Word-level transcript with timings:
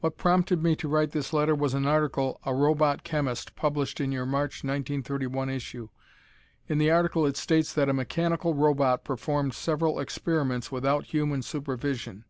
What 0.00 0.18
prompted 0.18 0.62
me 0.62 0.76
to 0.76 0.86
write 0.86 1.12
this 1.12 1.32
letter 1.32 1.54
was 1.54 1.72
an 1.72 1.86
article, 1.86 2.38
"A 2.44 2.52
Robot 2.54 3.04
Chemist," 3.04 3.54
published 3.56 4.02
in 4.02 4.12
your 4.12 4.26
March, 4.26 4.62
1931, 4.62 5.48
issue. 5.48 5.88
In 6.68 6.76
the 6.76 6.90
article 6.90 7.24
it 7.24 7.38
states 7.38 7.72
that 7.72 7.88
a 7.88 7.94
mechanical 7.94 8.52
robot 8.52 9.02
performed 9.02 9.54
several 9.54 9.98
experiments 9.98 10.70
without 10.70 11.06
human 11.06 11.40
supervision. 11.40 12.26